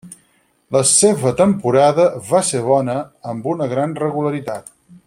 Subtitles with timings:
[0.75, 2.99] La seva temporada va ser bona,
[3.35, 4.79] amb una gran regularitat.